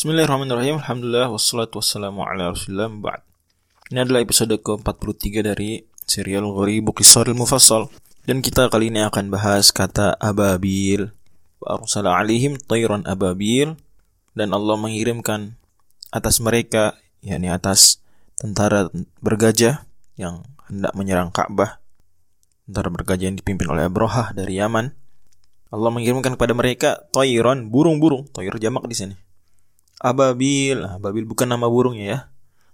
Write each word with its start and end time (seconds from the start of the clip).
Bismillahirrahmanirrahim. 0.00 0.80
Alhamdulillah 0.80 1.28
wassalatu 1.28 1.76
wassalamu 1.76 2.24
ala 2.24 2.56
Rasulillah 2.56 2.88
ba'd. 2.88 3.20
Ini 3.92 4.08
adalah 4.08 4.24
episode 4.24 4.56
ke-43 4.56 5.44
dari 5.44 5.84
serial 6.08 6.48
Gharibu 6.56 6.96
Qisaril 6.96 7.36
Mufassal. 7.36 7.92
Dan 8.24 8.40
kita 8.40 8.72
kali 8.72 8.88
ini 8.88 9.04
akan 9.04 9.28
bahas 9.28 9.68
kata 9.68 10.16
ababil. 10.16 11.12
Wa 11.60 11.76
arsala 11.76 12.16
alihim 12.16 12.56
tayran 12.56 13.04
ababil 13.04 13.76
dan 14.32 14.56
Allah 14.56 14.80
mengirimkan 14.80 15.60
atas 16.08 16.40
mereka 16.40 16.96
yakni 17.20 17.52
atas 17.52 18.00
tentara 18.40 18.88
bergajah 19.20 19.84
yang 20.16 20.48
hendak 20.64 20.96
menyerang 20.96 21.28
Ka'bah. 21.28 21.76
Tentara 22.64 22.88
bergajah 22.88 23.28
yang 23.28 23.36
dipimpin 23.36 23.68
oleh 23.68 23.84
Abrohah 23.84 24.32
dari 24.32 24.64
Yaman. 24.64 24.96
Allah 25.68 25.90
mengirimkan 25.92 26.40
kepada 26.40 26.56
mereka 26.56 27.04
tayran 27.12 27.68
burung-burung, 27.68 28.32
tayr 28.32 28.56
jamak 28.56 28.88
di 28.88 28.96
sini 28.96 29.28
ababil. 30.00 30.80
Ababil 30.80 31.24
bukan 31.28 31.46
nama 31.46 31.68
burungnya 31.68 32.04
ya. 32.08 32.18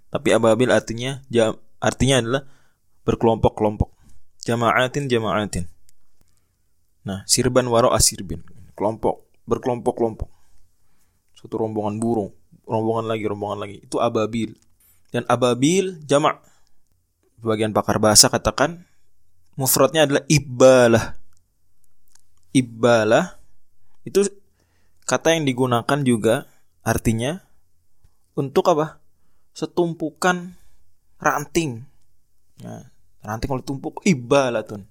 Tapi 0.07 0.31
ababil 0.31 0.71
artinya 0.71 1.21
jam, 1.27 1.59
artinya 1.83 2.23
adalah 2.23 2.41
berkelompok-kelompok. 3.03 3.91
Jama'atin 4.47 5.11
jama'atin. 5.11 5.67
Nah, 7.03 7.27
sirban 7.27 7.67
waro 7.67 7.91
asirbin. 7.91 8.39
Kelompok, 8.73 9.27
berkelompok-kelompok. 9.43 10.31
Satu 11.35 11.59
rombongan 11.59 11.99
burung, 11.99 12.31
rombongan 12.63 13.05
lagi, 13.11 13.23
rombongan 13.27 13.59
lagi. 13.67 13.77
Itu 13.83 13.99
ababil. 13.99 14.55
Dan 15.11 15.27
ababil 15.27 15.99
jamak. 16.07 16.39
Bagian 17.43 17.75
pakar 17.75 18.01
bahasa 18.01 18.31
katakan 18.31 18.87
mufradnya 19.59 20.07
adalah 20.07 20.23
ibbalah. 20.31 21.15
Ibbalah 22.55 23.37
itu 24.07 24.23
kata 25.03 25.35
yang 25.35 25.45
digunakan 25.45 25.99
juga 26.01 26.49
Artinya 26.87 27.43
untuk 28.39 28.71
apa? 28.71 29.03
Setumpukan 29.51 30.55
ranting. 31.19 31.83
Nah, 32.63 32.87
ranting 33.27 33.49
kalau 33.51 33.63
tumpuk 33.65 33.99
ibalatun. 34.07 34.87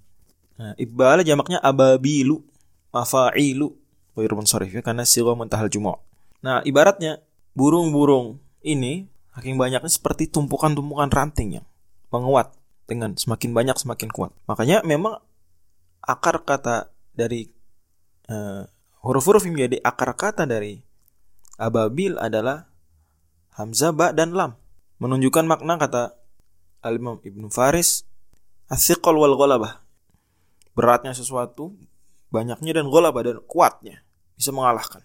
Nah, 0.61 0.77
ibala 0.77 1.25
jamaknya 1.25 1.57
ababilu, 1.65 2.45
mafa'ilu. 2.93 3.73
Wairun 4.13 4.49
sorif 4.49 4.73
ya 4.73 4.81
karena 4.81 5.05
sirwa 5.09 5.37
muntahal 5.37 5.69
jumu'. 5.69 5.97
Nah, 6.41 6.65
ibaratnya 6.65 7.21
burung-burung 7.53 8.41
ini 8.65 9.09
saking 9.37 9.61
banyaknya 9.61 9.93
seperti 9.93 10.33
tumpukan-tumpukan 10.33 11.13
ranting 11.13 11.61
yang 11.61 11.67
menguat 12.09 12.57
dengan 12.89 13.13
semakin 13.13 13.53
banyak 13.53 13.77
semakin 13.77 14.09
kuat. 14.09 14.33
Makanya 14.49 14.81
memang 14.89 15.21
akar 16.01 16.41
kata 16.49 16.89
dari 17.13 17.45
uh, 18.33 18.65
huruf-huruf 19.05 19.45
yang 19.45 19.61
menjadi 19.61 19.85
akar 19.85 20.17
kata 20.17 20.49
dari 20.49 20.86
ababil 21.57 22.17
adalah 22.21 22.69
hamzah 23.57 23.93
ba 23.93 24.13
dan 24.13 24.37
lam. 24.37 24.57
Menunjukkan 24.97 25.45
makna 25.45 25.77
kata 25.77 26.17
Al-Imam 26.81 27.21
Ibnu 27.21 27.53
Faris 27.53 28.05
asyqal 28.73 29.17
wal 29.17 29.37
ghalabah. 29.37 29.85
Beratnya 30.77 31.13
sesuatu 31.17 31.77
banyaknya 32.33 32.81
dan 32.81 32.89
ghalabah 32.89 33.23
dan 33.25 33.37
kuatnya 33.45 34.05
bisa 34.37 34.53
mengalahkan. 34.53 35.05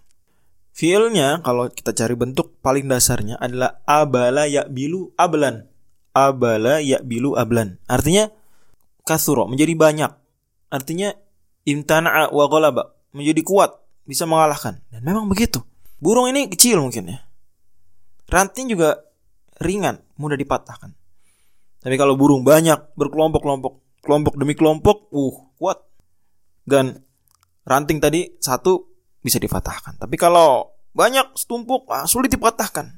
Fiilnya 0.72 1.44
kalau 1.44 1.67
kita 1.67 1.91
cari 1.91 2.16
bentuk 2.16 2.59
paling 2.63 2.88
dasarnya 2.88 3.35
adalah 3.39 3.83
abala 3.83 4.47
bilu 4.72 5.11
ablan. 5.19 5.67
Abala 6.16 6.79
bilu 7.03 7.35
ablan. 7.35 7.79
Artinya 7.88 8.31
kasuro 9.03 9.47
menjadi 9.47 9.75
banyak. 9.75 10.11
Artinya 10.72 11.11
imtana'a 11.67 12.31
wa 12.31 12.45
ghalaba 12.47 12.95
menjadi 13.11 13.44
kuat 13.44 13.75
bisa 14.07 14.23
mengalahkan. 14.23 14.79
Dan 14.88 15.03
memang 15.03 15.27
begitu 15.27 15.59
Burung 16.02 16.33
ini 16.33 16.49
kecil 16.49 16.81
mungkin 16.81 17.13
ya. 17.13 17.21
Ranting 18.25 18.73
juga 18.73 18.97
ringan, 19.61 20.02
mudah 20.17 20.33
dipatahkan. 20.33 20.97
Tapi 21.81 21.95
kalau 21.97 22.17
burung 22.17 22.41
banyak, 22.41 22.97
berkelompok-kelompok, 22.97 24.02
kelompok 24.02 24.33
demi 24.33 24.57
kelompok, 24.57 25.13
uh, 25.13 25.35
kuat. 25.61 25.78
Dan 26.66 27.06
ranting 27.69 28.01
tadi 28.01 28.34
satu 28.41 28.90
bisa 29.22 29.38
dipatahkan. 29.38 30.01
Tapi 30.01 30.17
kalau 30.17 30.73
banyak 30.97 31.38
setumpuk, 31.38 31.85
ah, 31.94 32.09
sulit 32.09 32.34
dipatahkan. 32.34 32.97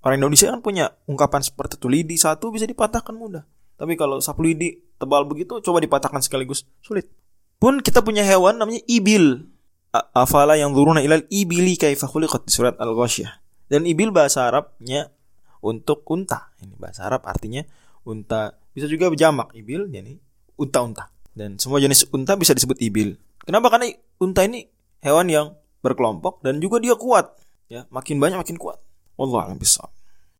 Orang 0.00 0.16
Indonesia 0.16 0.48
kan 0.48 0.64
punya 0.64 0.96
ungkapan 1.04 1.44
seperti 1.44 1.76
itu, 1.76 1.86
lidi 1.92 2.16
satu 2.16 2.48
bisa 2.48 2.64
dipatahkan 2.64 3.12
mudah. 3.12 3.44
Tapi 3.76 3.92
kalau 3.94 4.24
sapu 4.24 4.40
lidi 4.46 4.80
tebal 4.96 5.28
begitu, 5.28 5.60
coba 5.60 5.84
dipatahkan 5.84 6.24
sekaligus, 6.24 6.64
sulit. 6.80 7.12
Pun 7.60 7.82
kita 7.82 8.00
punya 8.00 8.22
hewan 8.22 8.56
namanya 8.56 8.80
ibil 8.86 9.50
afala 9.92 10.54
yang 10.58 10.76
turuna 10.76 11.00
ilal 11.00 11.24
ibili 11.32 11.74
kaifa 11.80 12.08
khuliqat 12.08 12.44
di 12.44 12.52
surat 12.52 12.74
Al-Ghasyiyah. 12.76 13.32
Dan 13.68 13.84
ibil 13.84 14.12
bahasa 14.12 14.48
Arabnya 14.48 15.12
untuk 15.60 16.04
unta. 16.08 16.52
Ini 16.64 16.76
bahasa 16.80 17.04
Arab 17.04 17.24
artinya 17.28 17.64
unta. 18.08 18.56
Bisa 18.72 18.88
juga 18.88 19.12
berjamak 19.12 19.52
ibil 19.52 19.88
jadi 19.92 20.16
unta-unta. 20.56 21.12
Dan 21.36 21.60
semua 21.60 21.78
jenis 21.78 22.08
unta 22.10 22.34
bisa 22.34 22.56
disebut 22.56 22.80
ibil. 22.80 23.20
Kenapa? 23.44 23.68
Karena 23.72 23.92
unta 24.20 24.44
ini 24.44 24.66
hewan 25.04 25.28
yang 25.28 25.46
berkelompok 25.84 26.42
dan 26.42 26.58
juga 26.58 26.82
dia 26.82 26.96
kuat. 26.96 27.36
Ya, 27.68 27.84
makin 27.92 28.16
banyak 28.16 28.40
makin 28.40 28.56
kuat. 28.56 28.80
Wallahu 29.20 29.44
a'lam 29.44 29.60